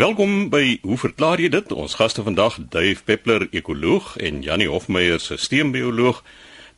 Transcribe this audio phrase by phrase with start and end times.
[0.00, 1.72] Welkom by Hoe verklaar jy dit?
[1.76, 6.22] Ons gaste vandag, Dave Peppler, ekoloog en Janie Hofmeyer, sisteembioloog.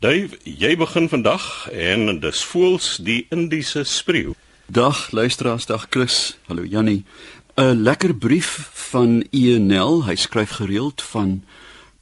[0.02, 4.34] Dave, jy begin vandag en dis voels die Indiese spreeu.
[4.66, 6.34] Dag luisteraars, dag Chris.
[6.50, 7.04] Hallo Janie.
[7.54, 10.04] 'n Lekker brief van Enel.
[10.04, 11.44] Hy skryf gereeld van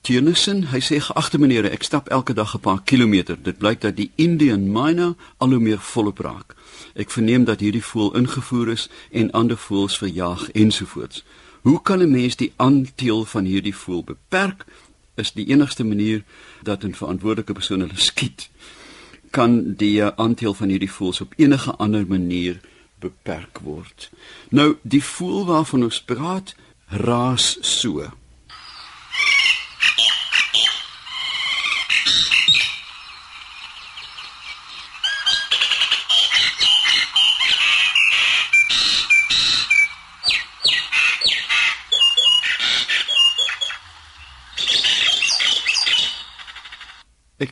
[0.00, 0.62] Tennyson.
[0.72, 3.36] Hy sê geagte meneere, ek stap elke dag 'n paar kilometer.
[3.42, 6.54] Dit blyk dat die Indian miner al hoe meer volop raak.
[6.94, 11.24] Ek verneem dat hierdie voël ingevoer is en ander voëls verjaag ensovoorts.
[11.62, 14.64] Hoe kan 'n mens die aandeel van hierdie voël beperk?
[15.14, 16.24] Is die enigste manier
[16.62, 18.50] dat 'n verantwoordelike persoon hulle skiet.
[19.30, 22.60] Kan die aandeel van hierdie voëls op enige ander manier
[22.98, 24.10] beperk word?
[24.48, 26.54] Nou, die voël waarvan ons praat,
[26.86, 28.10] raas so.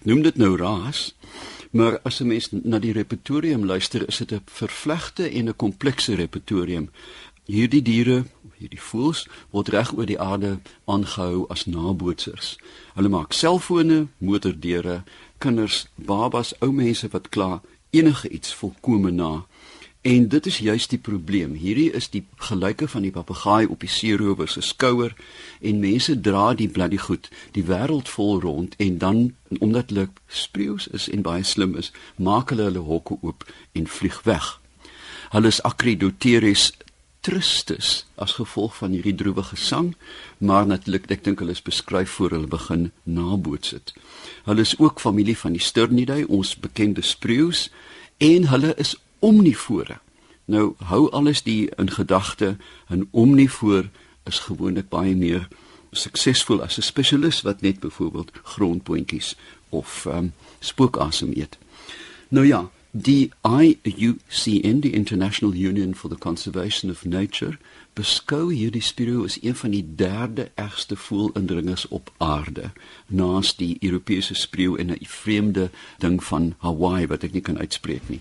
[0.08, 1.12] Noem dit nou raas,
[1.70, 6.14] maar as 'n mens na die repertorium luister, is dit 'n vervlegte en 'n komplekse
[6.14, 6.90] repertorium.
[7.44, 8.24] Hierdie diere,
[8.58, 12.58] hierdie voëls, word reg oor die aarde aangehou as nabootsers.
[12.94, 15.02] Hulle maak selfone, motordeure,
[15.38, 19.46] kinders, babas, ou mense wat kla enige iets volkome na.
[20.00, 21.54] En dit is juist die probleem.
[21.54, 25.14] Hierdie is die gelyke van die papegaai op die seerower se skouer
[25.60, 30.86] en mense dra die bloody goed die wêreld vol rond en dan omdat hulle spreeus
[30.94, 34.60] is en baie slim is, maak hulle hulle hokke oop en vlieg weg.
[35.34, 36.70] Hulle is Acridoteres
[37.20, 39.90] tristis as gevolg van hierdie droewige sang,
[40.38, 43.92] maar natuurlik ek dink hulle is beskryf voor hulle begin naboots dit.
[44.46, 47.66] Hulle is ook familie van die Sternidae, ons bekende spreeus
[48.22, 49.98] en hulle is omnivore.
[50.48, 52.56] Nou hou alles die in gedagte
[52.88, 53.88] 'n omnivoor
[54.24, 55.48] is gewoonlik baie meer
[55.90, 59.36] suksesvol as 'n spesialis wat net byvoorbeeld grondpotjies
[59.68, 61.58] of um, spookasem eet.
[62.28, 67.58] Nou ja, die IUCN, die International Union for the Conservation of Nature,
[67.92, 72.70] beskou hierdie spiro as een van die derde ergste voelindringers op aarde,
[73.06, 78.08] naas die Europese spreeu en 'n vreemde ding van Hawaii wat ek nie kan uitspreek
[78.08, 78.20] nie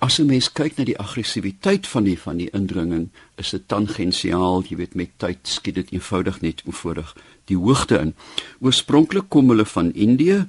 [0.00, 4.64] as 'n mens kyk na die aggressiwiteit van die van die indringing, is dit tangensiaal,
[4.68, 8.14] jy weet met tyd skiet dit eenvoudig net eenvoudig die hoogte in.
[8.60, 10.46] Oorspronklik kom hulle van Indië,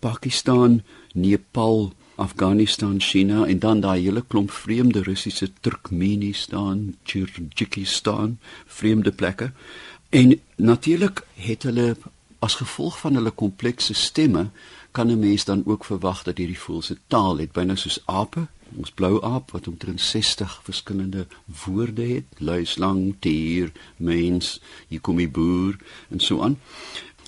[0.00, 0.82] Pakistan,
[1.12, 9.52] Nepal, Afghanistan, China en dan daai hele klomp vreemde Russiese Turkmenistan, Kyrgyzstan, vreemde plekke.
[10.10, 11.96] En natuurlik het hulle
[12.38, 14.50] as gevolg van hulle komplekse stemme
[14.94, 18.46] kan 'n mens dan ook verwag dat hierdie voëls 'n taal het, byna soos ape,
[18.76, 21.26] ons blou aap wat omtrent 60 verskillende
[21.64, 25.76] woorde het, luis lang, dier, mens, hier kom die boer
[26.08, 26.58] en so aan.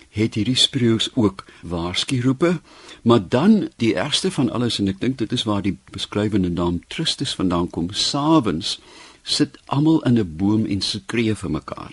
[0.09, 2.61] Het hierdie spreeus ook waarskuroepe,
[3.03, 6.81] maar dan die ergste van alles en ek dink dit is waar die beskrywende naam
[6.89, 8.79] Tristus vandaan kom, sawens
[9.23, 11.93] sit almal in 'n boom en skree vir mekaar.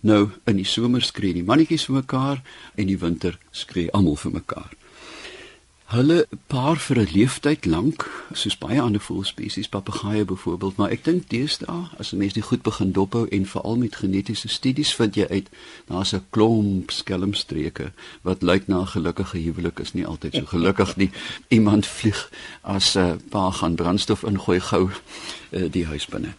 [0.00, 2.42] Nou in die somer skree die mannetjies vir mekaar
[2.74, 4.81] en die winter skree almal vir mekaar.
[5.92, 11.28] Hulle paar vir 'n leeftyd lank, soos baie ander voëlspesies, papegaaie byvoorbeeld, maar ek dink
[11.28, 15.26] deesdae as 'n mens dit goed begin dophou en veral met genetiese studies vind jy
[15.28, 15.50] uit
[15.86, 17.92] daar's 'n klomp skelmstreke
[18.22, 21.10] wat lyk na 'n gelukkige huwelik is nie altyd so gelukkig nie.
[21.48, 22.30] Iemand vlieg
[22.62, 24.88] as 'n uh, paar gaan brandstof ingooi gou
[25.50, 26.32] uh, die huis binne.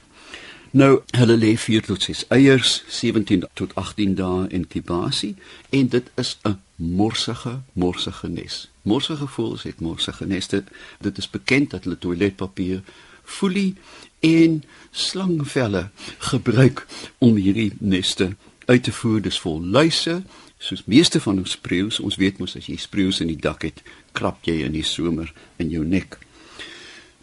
[0.74, 5.36] Nou, hulle lê 4 tot 6 eiers, 17 tot 18 dae inkubasie
[5.70, 8.70] en dit is 'n morsige, morsige nes.
[8.82, 10.64] Morsige voëls het morsige neste.
[11.00, 12.82] Dit is bekend dat hulle toiletpapier,
[13.24, 13.76] folie
[14.20, 18.36] en slangvelle gebruik om hierdie neste
[18.66, 19.22] uit te voer.
[19.22, 20.24] Dis vol luise,
[20.58, 22.00] soos meeste van ons spreeus.
[22.00, 23.82] Ons weet mos as jy spreeus in die dak het,
[24.12, 26.18] krap jy in die somer in jou nek.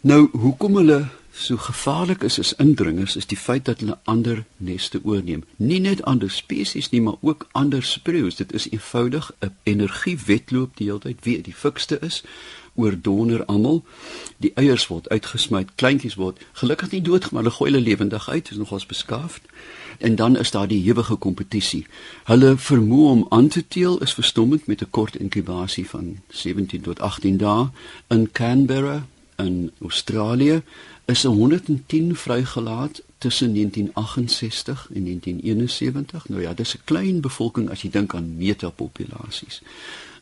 [0.01, 4.99] Nou, hoekom hulle so gevaarlik is as indringers is die feit dat hulle ander neste
[5.03, 5.43] oorneem.
[5.55, 8.35] Nie net ander spesies nie, maar ook ander spreeus.
[8.35, 12.23] Dit is eenvoudig 'n energiewetloop die hele tyd wie die fikste is
[12.75, 13.83] oor donder almal.
[14.37, 18.51] Die eiers word uitgesmy, kleintjies word gelukkig nie dood, maar hulle gooi hulle lewendig uit,
[18.51, 19.41] is nogals beskaafd.
[19.97, 21.85] En dan is daar die ewige kompetisie.
[22.23, 26.99] Hulle vermoë om aan te teel is verstommend met 'n kort inkubasie van 17 tot
[26.99, 27.69] 18 dae
[28.07, 30.61] in Canberra in Australië
[31.11, 36.29] is 110 vrygelaat tussen 1968 en 1971.
[36.29, 39.61] Nou ja, dis 'n klein bevolking as jy dink aan metapopulasies.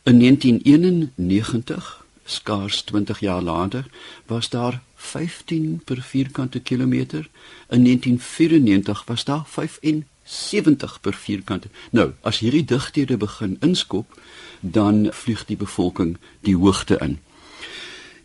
[0.02, 3.86] In 1991 skaars 20 jaar later,
[4.26, 7.28] was daar 15 per vierkante kilometer.
[7.68, 11.68] In 1994 was daar 75 per vierkante.
[11.90, 14.20] Nou, as hierdie digthede begin inskop,
[14.60, 17.18] dan vlieg die bevolking die hoogte in.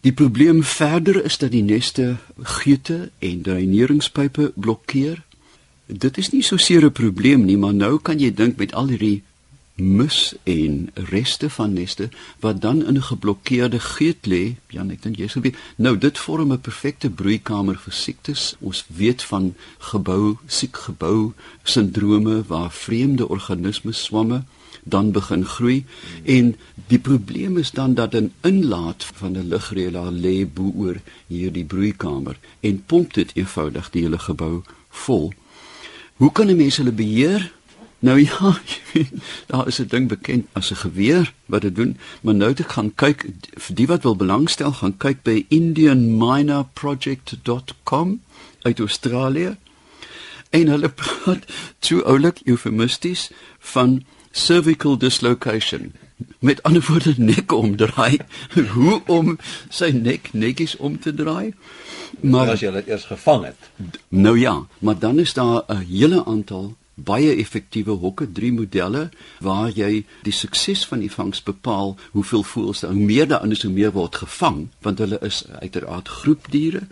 [0.05, 5.23] Die probleem verder is dat die neste geute en dreineringspype blokkeer.
[5.85, 8.87] Dit is nie so seer 'n probleem nie, maar nou kan jy dink met al
[8.87, 9.23] hierdie
[9.75, 12.09] mus en reste van neste
[12.39, 14.55] wat dan in 'n geblokkeerde geet lê.
[14.69, 15.57] Jan, ek dink jy sou weet.
[15.75, 18.55] Nou dit vorm 'n perfekte broeikamer vir siektes.
[18.59, 24.43] Ons weet van gebou, siek gebou sindrome waar vreemde organismes swamme
[24.83, 25.85] dan begin groei
[26.23, 26.55] en
[26.87, 32.37] die probleem is dan dat 'n inlaat van 'n lugreëlaar lê bo oor hierdie broeikamer
[32.59, 35.33] en pomp dit eenvoudig die hele gebou vol.
[36.15, 37.53] Hoe kan 'n mens hulle beheer?
[37.99, 38.59] Nou ja,
[39.49, 42.95] daar is 'n ding bekend as 'n geweer wat dit doen, maar nou te gaan
[42.95, 48.21] kyk vir die wat wil belangstel, gaan kyk by indianminerproject.com
[48.61, 49.57] uit Australië.
[50.49, 51.45] En hulle praat
[51.79, 54.03] toe oulik eufemisties van
[54.35, 55.93] cervical dislocation.
[56.39, 58.19] Met ander woorde nek omdraai.
[58.75, 59.37] Hoe om
[59.69, 61.53] sy nek netjies om te draai?
[62.19, 63.69] Maar as jy dit eers gevang het.
[64.09, 69.09] Nou ja, maar dan is daar 'n hele aantal baie effektiewe hokke, drie modelle
[69.43, 73.63] waar jy die sukses van die vangs bepaal, hoeveel voels daar, hoe meer daar is,
[73.63, 76.87] hoe meer word gevang, want hulle is uiteraard groepdiere.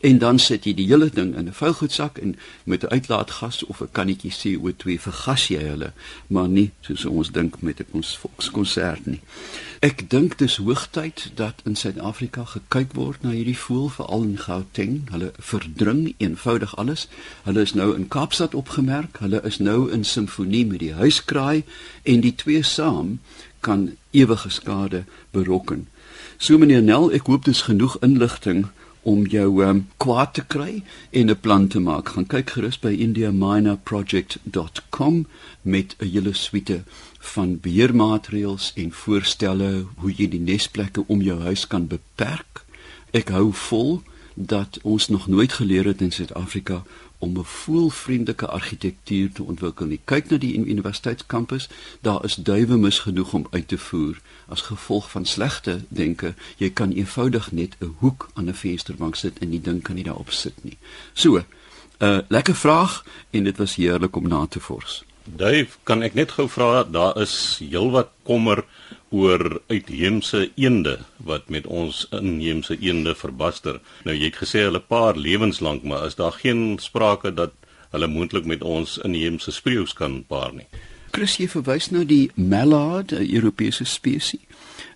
[0.00, 3.80] En dan sit jy die hele ding in 'n vuilgoedsak en met 'n uitlaatgas of
[3.80, 5.92] 'n kannetjie CO2 vergas jy hulle,
[6.26, 9.20] maar nie soos ons dink met 'n ons volkskonsert nie.
[9.80, 15.10] Ek dink dis hoogtyd dat in Suid-Afrika gekyk word na hierdie voël veral in Gauteng.
[15.10, 17.08] Hulle verdring eenvoudig alles.
[17.42, 19.18] Hulle is nou in Kaapstad opgemerk.
[19.18, 21.62] Hulle is nou in simfonie met die huiskraai
[22.02, 23.18] en die twee saam
[23.60, 25.88] kan ewige skade berokken.
[26.38, 28.66] So meneer Nel, ek hoop dis genoeg inligting
[29.02, 32.08] om jou um, kwaad te kry en 'n plan te maak.
[32.08, 35.26] Gaan kyk gerus by indiaminerproject.com
[35.62, 36.82] met 'n hele suite
[37.18, 42.64] van beheermaatreëls en voorstelle hoe jy die nesplekke om jou huis kan beperk.
[43.10, 44.02] Ek hou vol
[44.34, 46.82] dat ons nog nooit geleer het in Suid-Afrika
[47.20, 50.00] om 'n voelvriendelike argitektuur te ontwikkel nie.
[50.04, 51.68] Kyk na die universiteitskampus,
[52.00, 56.34] daar is duwe mis genoeg om uit te voer as gevolg van slegte denke.
[56.56, 60.04] Jy kan eenvoudig net 'n hoek aan 'n vensterbank sit en die ding kan nie
[60.04, 60.78] daarop sit nie.
[61.12, 61.44] So, 'n
[61.98, 65.04] uh, lekker vraag en dit was heerlik om na te vors.
[65.36, 68.64] Dave, kan ek net gou vra, daar is heelwat kommer
[69.10, 73.80] oor uitheemse eende wat met ons inheemse eende verbaster.
[74.06, 77.54] Nou jy het gesê hulle paar lewenslank, maar is daar geen sprake dat
[77.90, 80.68] hulle moontlik met ons inheemse spreeus kan paar nie?
[81.10, 84.46] Chris jy verwys nou die mallard, 'n Europese spesies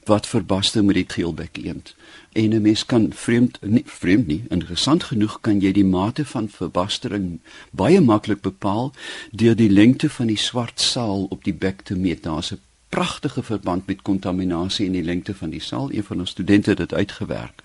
[0.05, 1.95] wat verbaster met die geelbek eend.
[2.33, 6.49] En 'n mens kan vreemd nie vreemd nie, interessant genoeg kan jy die mate van
[6.49, 7.41] verbastering
[7.71, 8.93] baie maklik bepaal
[9.31, 12.23] deur die lengte van die swart saal op die bek te meet.
[12.23, 15.93] Daar's 'n pragtige verband met kontaminasie en die lengte van die saal.
[15.93, 17.63] Een van ons studente het dit uitgewerk.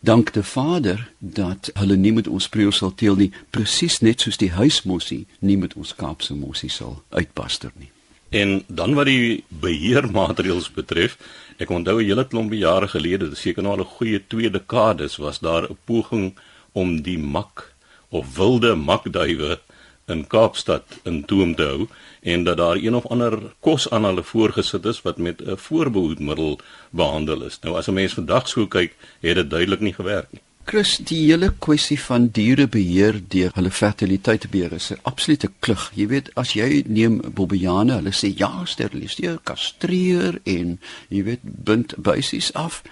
[0.00, 4.36] Dank die Vader dat hulle nie met ons preu sal teel nie, presies net soos
[4.36, 7.90] die huismossie nie met ons Kaapse mossie sal uitbaster nie.
[8.32, 11.18] En dan wat die beheermaatreëls betref,
[11.60, 15.38] ek onthou 'n hele klomp jare gelede, seker nou al 'n goeie 2 dekades, was
[15.40, 16.34] daar 'n poging
[16.72, 17.74] om die mak
[18.08, 19.58] of wilde makduwe
[20.06, 21.88] in Kaapstad in toom te hou
[22.22, 26.58] en dat daar een of ander kos aan hulle voorgesit is wat met 'n voorbehoedmiddel
[26.90, 27.58] behandel is.
[27.62, 30.42] Nou as 'n mens vandag so kyk, het dit duidelik nie gewerk nie.
[30.64, 35.90] Chris, die hele kwessie van dierebeheer deur hulle fertiliteit beheer is 'n absolute klug.
[35.94, 40.78] Jy weet, as jy neem bobbejane, hulle sê ja, steriliseer, kastreer en
[41.08, 42.82] jy weet, bind buisies af.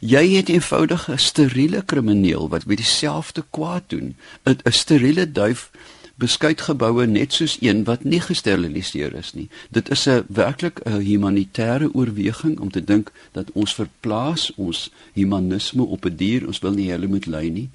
[0.00, 4.16] Jy het eenvoudig 'n steriele krimineel wat met dieselfde kwaad doen.
[4.44, 5.70] 'n Steriele duif
[6.16, 9.48] beskuit geboue net soos een wat nie gesteriliseer is nie.
[9.70, 15.82] Dit is 'n werklik 'n humanitêre oorweging om te dink dat ons verplaas ons humanisme
[15.82, 17.70] op 'n die dier, ons wil nie hulle moet ly nie.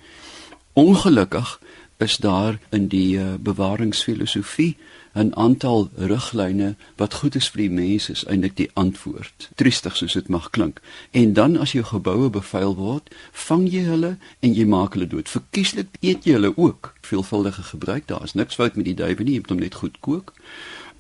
[0.73, 1.59] Ongelukkig
[1.97, 4.77] is daar in die uh, bewaringsfilosofie
[5.13, 9.49] 'n aantal riglyne wat goed is vir die mens is eintlik die antwoord.
[9.55, 10.81] Triestig soos dit mag klink.
[11.11, 15.29] En dan as jou geboue bevuil word, vang jy hulle en jy maak hulle dood.
[15.29, 16.93] Verkieslik eet jy hulle ook.
[17.01, 19.99] Veelvuldige gebruik, daar is niks fout met die duwe nie, jy moet hom net goed
[19.99, 20.33] kook.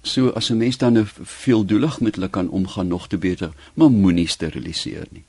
[0.03, 3.91] So as 'n mens dan 'n veeldoelig met hulle kan omgaan nog te beter, maar
[3.91, 5.23] moenie steriliseer nie.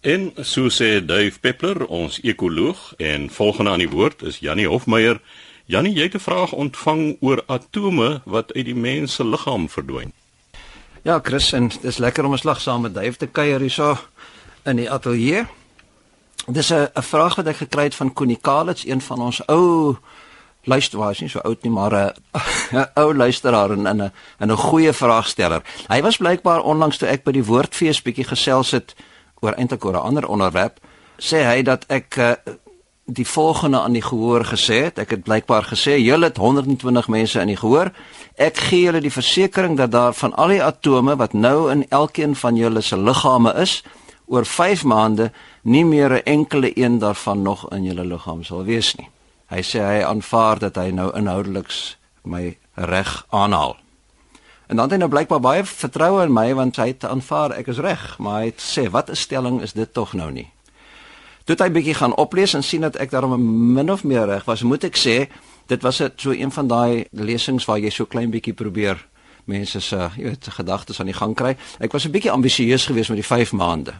[0.00, 5.20] En so sê Dave Peppler, ons ekoloog en volgende aan die woord is Jannie Hofmeyer
[5.66, 10.12] Jannie, jy het 'n vraag ontvang oor atome wat uit die mens se liggaam verdwyn.
[11.02, 13.96] Ja, Chris, en dis lekker om 'n slag saam met Dave te kuier hierso.
[14.66, 15.46] in die ateljee.
[16.46, 19.96] Dis 'n vraag wat ek gekry het van Connie Kalitz, een van ons ou
[20.62, 21.92] luisteraars, nie so oud nie, maar
[22.72, 24.12] 'n ou luisteraar en 'n 'n
[24.50, 25.62] 'n goeie vraagsteller.
[25.88, 28.94] Hy was blykbaar onlangs toe ek by die Woordfees bietjie gesels het
[29.40, 30.78] oor eintlik oor 'n ander onderwerp,
[31.18, 32.32] sê hy dat ek uh,
[33.06, 34.98] die volgende aan die gehoor gesê het.
[34.98, 37.92] Ek het blykbaar gesê julle het 120 mense in die gehoor.
[38.34, 42.34] Ek gee julle die versekering dat daar van al die atome wat nou in elkeen
[42.34, 43.82] van julle se liggame is,
[44.26, 45.30] oor 5 maande
[45.62, 49.08] nie meer 'n enkele een daarvan nog in julle liggaam sal wees nie.
[49.46, 53.76] Hy sê hy aanvaar dat hy nou inhoudeliks my reg aanhaal.
[54.66, 57.66] En dan het hy nou blykbaar baie vertroue in my want hy het aanvaar ek
[57.66, 60.50] is reg, maar hy het sê wat 'n stelling is dit tog nou nie.
[61.46, 63.38] Toe hy bietjie gaan oplees en sien dat ek daarom
[63.72, 65.28] min of meer reg was, moet ek sê,
[65.70, 68.98] dit was dit so een van daai lesings waar jy so klein bietjie probeer
[69.46, 71.54] mense se, jy weet, gedagtes aan die gang kry.
[71.78, 73.94] Ek was 'n bietjie ambisieus geweest met die 5 maande.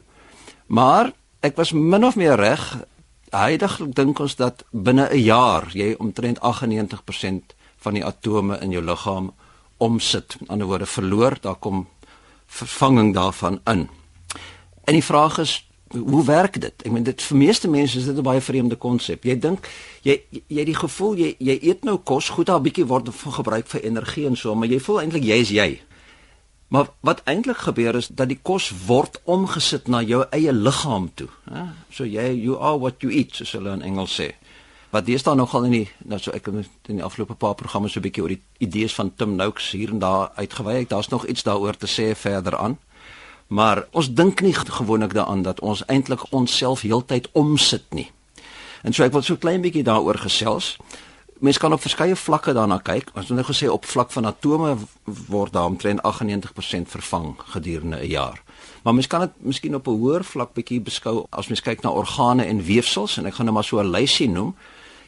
[0.66, 2.82] Maar ek was min of meer reg.
[3.30, 8.82] Heidiglik dink ons dat binne 'n jaar jy omtrent 98% van die atome in jou
[8.82, 9.34] liggaam
[9.76, 10.36] omsit.
[10.40, 11.88] Met ander woorde verloor, daar kom
[12.46, 13.88] vervanging daarvan in.
[14.84, 16.82] En die vraag is hoe werk dit?
[16.82, 19.24] Ek meen dit vir meeste mense is dit 'n baie vreemde konsep.
[19.24, 19.68] Jy dink
[20.02, 23.08] jy jy het die gevoel jy jy eet nou kos, goed daar 'n bietjie word
[23.14, 25.80] van gebruik vir energie en so, maar jy voel eintlik jy is jy.
[26.68, 31.28] Maar wat eintlik gebeur is dat die kos word omgesit na jou eie liggaam toe,
[31.50, 31.62] hè?
[31.90, 34.34] So jy you are what you eat, soos hulle in Engels sê.
[34.90, 38.00] Wat dis dan nogal in die nou so ek in die afgelope paar programme so
[38.00, 40.86] 'n bietjie oor die idees van Tim Noakes hier en daar uitgewy.
[40.88, 42.78] Daar's nog iets daaroor te sê verder aan.
[43.46, 48.10] Maar ons dink nie gewoonlik daaraan dat ons eintlik onsself heeltyd omsit nie.
[48.82, 50.76] En so ek wil so klein bietjie daaroor gesels
[51.38, 53.10] mens kan op verskeie vlakke daarna kyk.
[53.14, 58.08] Ons het nou gesê op vlak van atome word daar omtrent 98% vervang gedurende 'n
[58.08, 58.42] jaar.
[58.82, 61.90] Maar mens kan dit miskien op 'n hoër vlak bietjie beskou as mens kyk na
[61.90, 64.54] organe en weefsels en ek gaan nou maar so 'n lysie noem.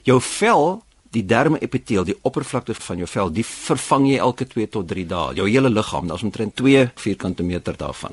[0.02, 4.68] Jou vel, die derme epiteel, die oppervlakte van jou vel, die vervang jy elke 2
[4.68, 5.34] tot 3 dae.
[5.34, 8.12] Jou hele liggaam, daar's omtrent 2 vierkante meter daarvan.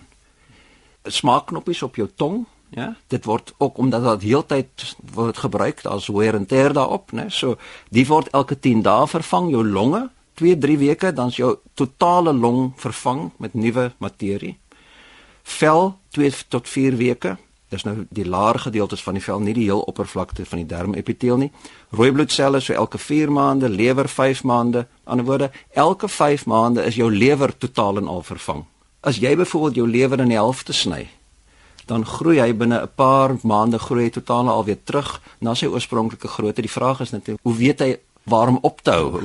[1.07, 2.45] Smaakknoppies op jou tong,
[2.75, 7.29] Ja, dit word ook omdat dit heeltyd word gebruik as wear and tear daarop, né?
[7.29, 7.55] So,
[7.89, 10.09] die word elke 10 dae vervang jou longe,
[10.41, 14.57] 2-3 weke dan is jou totale long vervang met nuwe materie.
[15.43, 17.38] Vel 2 tot 4 weke.
[17.71, 21.38] Dis nou die laer gedeeltes van die vel, nie die heel oppervlakte van die dermepiteel
[21.38, 21.51] nie.
[21.95, 24.85] Rooi bloedselle so elke 4 maande, lewer 5 maande.
[25.03, 28.65] Aan die woorde, elke 5 maande is jou lewer totaal en al vervang.
[29.05, 31.03] As jy byvoorbeeld jou lewer in die helfte sny,
[31.85, 36.27] dan groei hy binne 'n paar maande groei hy totaal alweer terug na sy oorspronklike
[36.27, 36.62] grootte.
[36.62, 39.21] Die vraag is net hoe weet hy waarom op te hou?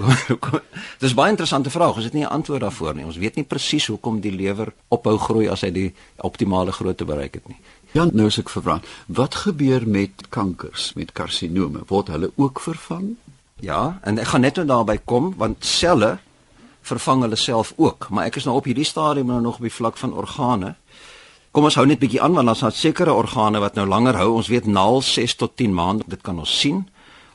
[1.03, 1.97] Dis baie interessante vraag.
[1.97, 3.05] Ons het nie 'n antwoord daarvoor nie.
[3.05, 7.35] Ons weet nie presies hoekom die lewer ophou groei as hy die optimale grootte bereik
[7.35, 7.59] het nie.
[7.93, 11.81] Ja, nou as ek vervra, wat gebeur met kankers, met karsinome?
[11.87, 13.17] Word hulle ook vervang?
[13.61, 16.19] Ja, en ek gaan net nou daarby kom want selle
[16.83, 19.75] vervang hulle self ook, maar ek is nou op hierdie stadium nou nog op die
[19.75, 20.75] vlak van organe.
[21.51, 24.37] Kom ons hou net bietjie aan want ons het sekere organe wat nou langer hou.
[24.39, 26.85] Ons weet naal 6 tot 10 maande, dit kan ons sien.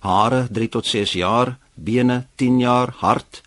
[0.05, 3.41] Hare 3 tot 6 jaar, bene 10 jaar, hart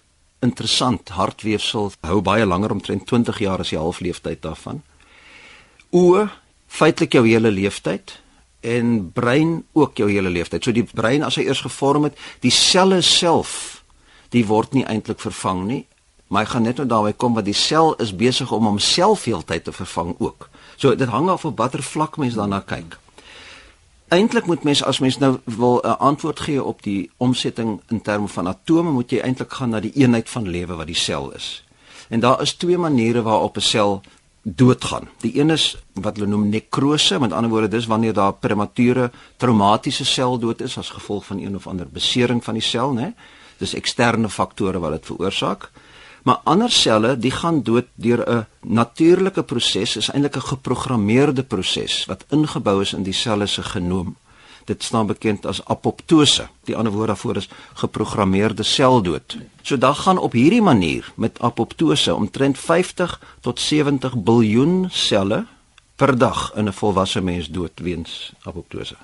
[0.44, 4.82] interessant, hartweefsel hou baie langer omtrent 20 jaar as die halfleeftyd daarvan.
[5.96, 6.28] Oë
[6.68, 8.18] feitelik jou hele leeftyd
[8.60, 10.64] en brein ook jou hele leeftyd.
[10.64, 13.82] So die brein as hy eers gevorm het, die selle self,
[14.34, 15.84] die word nie eintlik vervang nie.
[16.28, 19.64] Maar ek gaan net nou daarby kom wat die sel is besig om homself heeltyd
[19.64, 20.48] te vervang ook.
[20.76, 22.98] So dit hang af op watter vlak mens daarna kyk.
[24.08, 28.28] Eintlik moet mens as mens nou wil 'n antwoord gee op die omsetting in terme
[28.28, 31.64] van atome, moet jy eintlik gaan na die eenheid van lewe wat die sel is.
[32.08, 34.02] En daar is twee maniere waarop 'n sel
[34.42, 35.08] doodgaan.
[35.20, 40.04] Die een is wat hulle noem nekrose, met ander woorde dis wanneer daar premature traumatiese
[40.04, 43.14] seldood is as gevolg van een of ander besering van die sel, né?
[43.58, 45.70] Dis eksterne faktore wat dit veroorsaak.
[46.28, 52.04] Maar ander selle, die gaan dood deur 'n natuurlike proses, is eintlik 'n geprogrammeerde proses
[52.04, 54.16] wat ingebou is in die selle se genoom.
[54.64, 56.48] Dit staan bekend as apoptose.
[56.64, 59.36] Die ander woord daarvoor is geprogrammeerde seldood.
[59.62, 65.46] So dan gaan op hierdie manier met apoptose omtrent 50 tot 70 biljoen selle
[65.96, 68.96] per dag in 'n volwasse mens dood weens apoptose.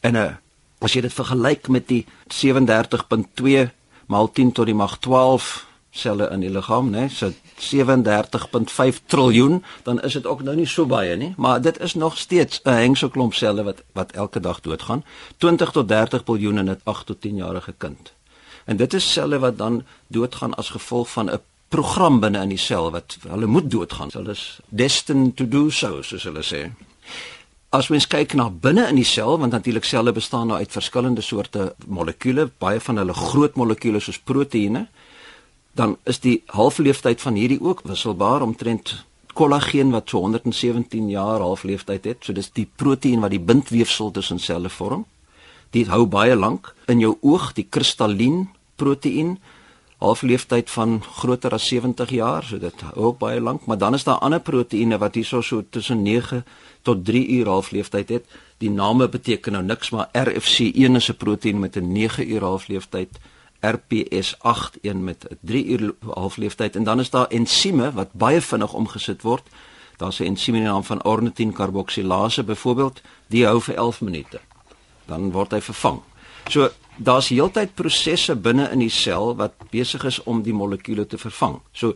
[0.00, 0.32] En uh,
[0.78, 3.70] as jy dit vergelyk met die 37.2
[4.06, 5.67] maal 10 tot die mag 12
[5.98, 7.08] selle in die liggaam, né?
[7.08, 11.94] So 37.5 triljoen, dan is dit ook nou nie so baie nie, maar dit is
[11.94, 15.04] nog steeds 'n hengselklomp selle wat wat elke dag doodgaan.
[15.36, 18.12] 20 tot 30 biljoen in 'n 8 tot 10 jarige kind.
[18.64, 22.60] En dit is selle wat dan doodgaan as gevolg van 'n program binne in die
[22.60, 24.10] sel wat hulle moet doodgaan.
[24.12, 26.70] Hulle is destined to do so, soos hulle sê.
[27.68, 31.20] As mens kyk na binne in die sel, want natuurlik selle bestaan nou uit verskillende
[31.20, 34.86] soorte molekules, baie van hulle groot molekules soos proteïene,
[35.78, 38.96] dan is die halfleeftyd van hierdie ook wisselbaar omtrent
[39.38, 42.24] kollageen wat so 117 jaar halfleeftyd het.
[42.26, 45.04] So dis die proteïen wat die bindweefsel tussen selle vorm.
[45.70, 48.48] Dit hou baie lank in jou oog, die kristallien
[48.80, 49.36] proteïen
[49.98, 54.06] halfleeftyd van groter as 70 jaar, so dit hou ook baie lank, maar dan is
[54.06, 56.44] daar ander proteïene wat hierso so tussen 9
[56.86, 58.36] tot 3 uur halfleeftyd het.
[58.62, 63.18] Die name beteken nou niks, maar RFC1 is 'n proteïen met 'n 9 uur halfleeftyd.
[63.60, 68.72] RPS8 een met 'n 3 uur halfleeftyd en dan is daar ensieme wat baie vinnig
[68.72, 69.42] omgesit word.
[69.96, 74.40] Daar's 'n ensiem in die naam van ornithine karboksilase byvoorbeeld, die hou vir 11 minute.
[75.04, 76.00] Dan word hy vervang.
[76.48, 81.18] So daar's heeltyd prosesse binne in die sel wat besig is om die molekules te
[81.18, 81.60] vervang.
[81.72, 81.94] So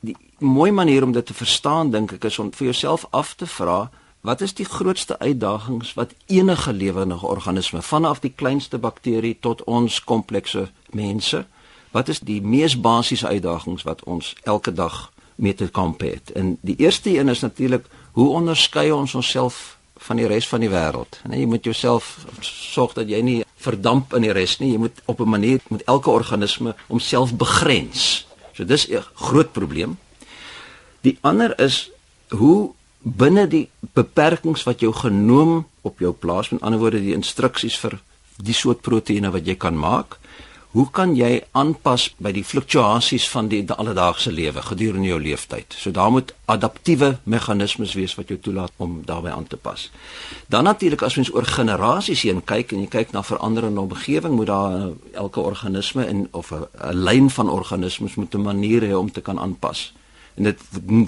[0.00, 3.46] die mooi manier om dit te verstaan dink ek is om vir jouself af te
[3.46, 3.90] vra
[4.24, 10.04] Wat is die grootste uitdagings wat enige lewende organisme vanaf die kleinste bakterie tot ons
[10.04, 11.44] komplekse mense?
[11.90, 16.32] Wat is die mees basiese uitdagings wat ons elke dag mee te kamp het?
[16.32, 20.70] En die eerste een is natuurlik hoe onderskei ons onsself van die res van die
[20.72, 21.18] wêreld?
[21.28, 24.70] Nee, jy moet jouself sorg dat jy nie verdamp in die res nie.
[24.72, 28.26] Jy moet op 'n manier met elke organisme homself begrens.
[28.56, 29.98] So dis 'n groot probleem.
[31.00, 31.90] Die ander is
[32.28, 32.72] hoe
[33.04, 38.00] binne die beperkings wat jou genoom op jou plaas met ander woorde die instruksies vir
[38.42, 40.18] die soort proteïene wat jy kan maak
[40.74, 45.76] hoe kan jy aanpas by die fluktuasies van die, die alledaagse lewe gedurende jou lewenstyd
[45.78, 49.86] so daar moet adaptiewe meganismes wees wat jou toelaat om daarbey aan te pas.
[50.50, 54.50] Dan natuurlik as ons oor generasies heen kyk en jy kyk na veranderende omgewing moet
[54.50, 59.20] daar elke organisme in of 'n lyn van organismes moet 'n manier hê om te
[59.20, 59.92] kan aanpas
[60.34, 60.60] En dit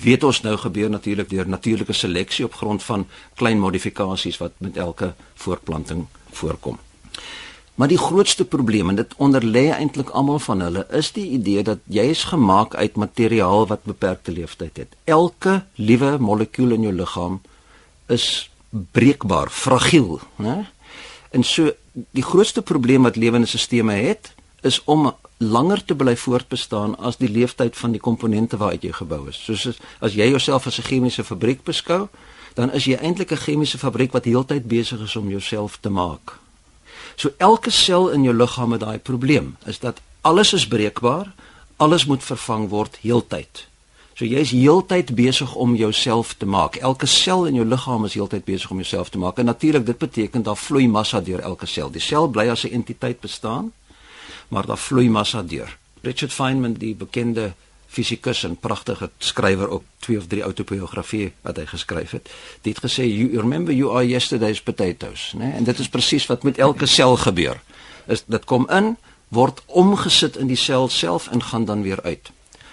[0.03, 4.77] weet ons nou gebeur natuurlik deur natuurlike seleksie op grond van klein modifikasies wat met
[4.77, 6.79] elke voortplanting voorkom.
[7.77, 11.83] Maar die grootste probleem en dit onderlê eintlik almal van hulle is die idee dat
[11.93, 14.97] jy is gemaak uit materiaal wat beperkte lewensduur het.
[15.05, 17.41] Elke liewe molekuul in jou liggaam
[18.09, 20.65] is breekbaar, fragiel, né?
[21.31, 21.73] En so
[22.17, 27.29] die grootste probleem wat lewende stelsels het, is om langer te bly voortbestaan as die
[27.29, 29.37] lewensduur van die komponente waaruit jy gebou is.
[29.45, 32.09] Soos as, as jy jouself as 'n chemiese fabriek beskou,
[32.55, 36.39] dan is jy eintlik 'n chemiese fabriek wat heeltyd besig is om jouself te maak.
[37.17, 41.33] So elke sel in jou liggaam het daai probleem, is dat alles is breekbaar,
[41.77, 43.67] alles moet vervang word heeltyd.
[44.15, 46.77] So jy's heeltyd besig om jouself te maak.
[46.77, 49.39] Elke sel in jou liggaam is heeltyd besig om jouself te maak.
[49.39, 51.91] En natuurlik dit beteken daar vloei massa deur elke sel.
[51.91, 53.73] Die sel bly as 'n entiteit bestaan
[54.49, 55.77] maar daar vloei massa deur.
[56.03, 57.53] Richard Feynman, die bekende
[57.87, 62.31] fisikus en pragtige skrywer op twee of drie autobiografieë wat hy geskryf het,
[62.67, 65.53] het gesê you remember you are yesterday's potatoes, né?
[65.57, 67.61] En dit is presies wat met elke sel gebeur.
[68.07, 68.97] Is dit kom in,
[69.29, 72.31] word omgesit in die sel self en gaan dan weer uit.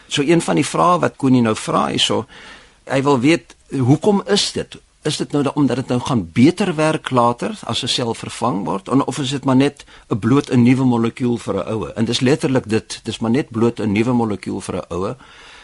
[0.07, 2.25] So een van die vrae wat Koenie nou vra hierso,
[2.89, 4.77] hy wil weet hoekom is dit?
[5.03, 8.89] Is dit nou omdat dit nou gaan beter werk later as 'n sel vervang word?
[8.89, 11.93] Of is dit maar net 'n bloot 'n nuwe molekuul vir 'n oue?
[11.93, 15.15] En dis letterlik dit dis maar net bloot 'n nuwe molekuul vir 'n oue.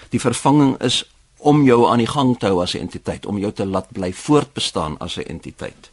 [0.10, 1.06] Die vervanging is
[1.38, 4.14] om jou aan die gang te hou as 'n entiteit om jou te laat bly
[4.14, 5.90] voortbestaan as 'n entiteit.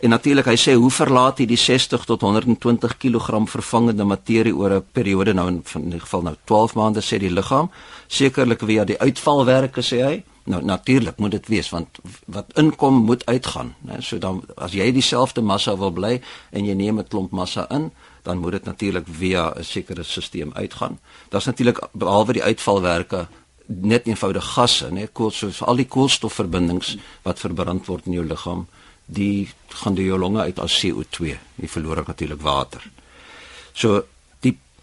[0.00, 4.70] En natuurlik hy sê hoe verlaat hy die 60 tot 120 kg vervangende materie oor
[4.70, 5.32] 'n periode?
[5.32, 7.70] Nou in, in geval nou 12 maande sê die liggaam.
[8.06, 13.26] Sekerlik via die uitvalwerke sê hy Nou natuurlik moet dit wees want wat inkom moet
[13.26, 14.00] uitgaan, né?
[14.00, 17.92] So dan as jy dieselfde massa wil bly en jy neem 'n klomp massa in,
[18.22, 20.98] dan moet dit natuurlik via 'n sekere stelsel uitgaan.
[21.28, 23.28] Daar's natuurlik behalwe die uitvalwerke
[23.66, 25.08] net eenvoudige gasse, né?
[25.12, 28.66] Koolstof, al die koolstofverbindings wat verbrand word in jou liggaam,
[29.06, 31.38] die gaan deur jou longe uit as CO2.
[31.54, 32.90] Jy verloor natuurlik water.
[33.72, 34.04] So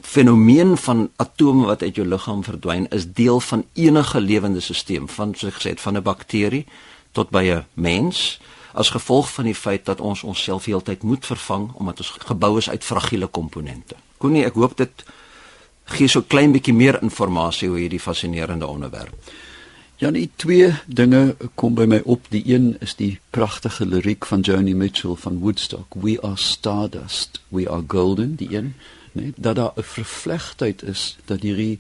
[0.02, 5.34] fenomeen van atome wat uit jou liggaam verdwyn is deel van enige lewende stelsel van
[5.36, 6.66] soos ek gesê het van 'n bakterie
[7.12, 8.40] tot by 'n mens
[8.74, 12.70] as gevolg van die feit dat ons onsself heeltyd moet vervang omdat ons gebou is
[12.70, 13.96] uit fragiele komponente.
[14.18, 15.04] Koenie, ek hoop dit
[15.84, 19.14] gee so klein bietjie meer inligting oor hierdie fascinerende onderwerp.
[20.00, 22.22] Ja, nee, twee dinge kom by my op.
[22.32, 27.70] Die een is die pragtige liriek van Joni Mitchell van Woodstock, We are stardust, we
[27.70, 28.76] are golden, die een
[29.14, 31.80] nê dat daar 'n vervlegtheid is dat hierdie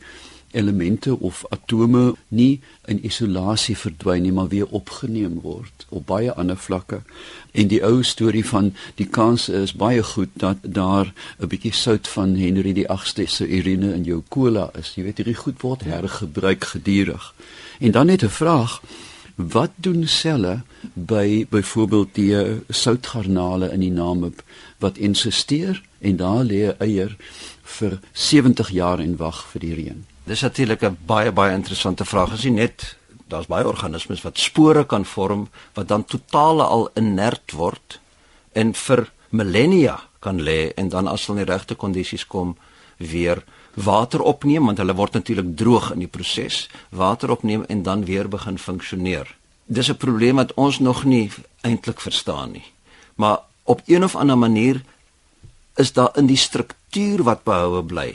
[0.51, 6.57] elemente of atome nie in isolasie verdwyn nie maar weer opgeneem word op baie ander
[6.57, 7.01] vlakke.
[7.51, 12.07] En die ou storie van die kans is baie goed dat daar 'n bietjie sout
[12.07, 14.95] van Henry die 8ste se urine in jou cola is.
[14.95, 17.33] Jy weet hierdie goed word hergebruik gedurig
[17.79, 18.81] en dan net 'n vraag
[19.39, 20.61] Wat doen selle
[20.93, 24.41] by byvoorbeeld die eh, soutgarnale in die Namib
[24.83, 27.15] wat insisteer en daar lê 'n eier
[27.63, 30.05] vir 70 jaar en wag vir die reën?
[30.25, 32.31] Dis natuurlik 'n baie baie interessante vraag.
[32.31, 37.51] As jy net daar's baie organismes wat spore kan vorm wat dan totaal al inert
[37.51, 37.99] word
[38.53, 42.57] en vir millennia kan lê en dan as hulle in die regte kondisies kom
[42.97, 48.05] weer water opneem want hulle word natuurlik droog in die proses, water opneem en dan
[48.05, 49.35] weer begin funksioneer.
[49.65, 51.31] Dis 'n probleem wat ons nog nie
[51.62, 52.65] eintlik verstaan nie.
[53.15, 54.81] Maar op een of ander manier
[55.79, 58.09] is daar in die struktuur wat behoue bly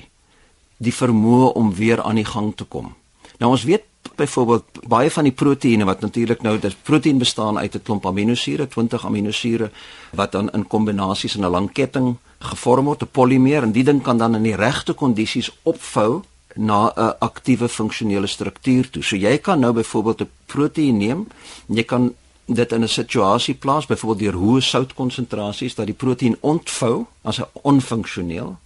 [0.84, 2.92] die vermoë om weer aan die gang te kom.
[3.38, 3.86] Nou ons weet
[4.18, 8.66] byvoorbeeld baie van die proteïene wat natuurlik nou dis proteïen bestaan uit 'n klomp aminosure,
[8.68, 9.70] 20 aminosure
[10.12, 14.02] wat dan in kombinasies in 'n lang ketting gevorm word, 'n polimeer en die ding
[14.02, 16.22] kan dan in die regte kondisies opvou
[16.54, 19.02] na 'n aktiewe funksionele struktuur toe.
[19.02, 21.26] So jy kan nou byvoorbeeld 'n proteïen neem,
[21.66, 22.14] jy kan
[22.46, 27.46] dit in 'n situasie plaas byvoorbeeld deur hoë soutkonsentrasies dat die proteïen ontvou as 'n
[27.62, 28.56] onfunksioneel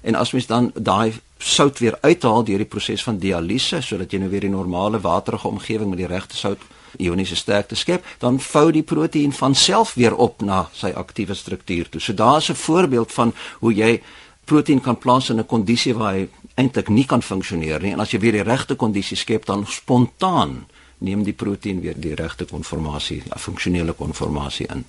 [0.00, 4.18] en as mens dan daai sout weer uithaal deur die proses van dialyse sodat jy
[4.18, 6.58] nou weer die normale waterige omgewing met die regte sout
[6.98, 11.88] ioniese sterkte skep, dan vou die proteïen van self weer op na sy aktiewe struktuur
[11.88, 12.00] toe.
[12.00, 14.02] So daar's 'n voorbeeld van hoe jy
[14.44, 18.10] proteïen kan plaas in 'n kondisie waar hy eintlik nie kan funksioneer nie en as
[18.10, 20.66] jy weer die regte kondisie skep dan spontaan
[20.98, 24.84] neem die proteïen weer die regte konformasie, 'n funksionele konformasie in.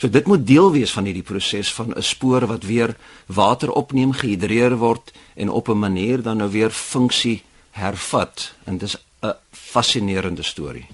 [0.00, 4.12] So dit moet deel wees van hierdie proses van 'n spoor wat weer water opneem,
[4.12, 8.54] gehidreer word en op 'n manier dan nou weer funksie hervat.
[8.64, 10.86] En dis 'n fascinerende storie.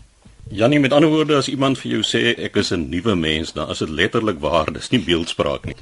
[0.49, 3.71] Janie, met ander woorde, as iemand vir jou sê ek is 'n nuwe mens, dan
[3.71, 5.75] is dit letterlik waar, dis nie beeldspraak nie.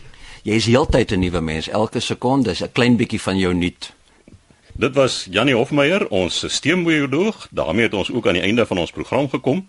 [0.42, 3.92] Jy is heeltyd 'n nuwe mens, elke sekonde is 'n klein bietjie van jou nuut.
[4.76, 7.46] Dit was Janie Hofmeyer, ons stelselbioloog.
[7.50, 9.68] daarmee het ons ook aan die einde van ons program gekom.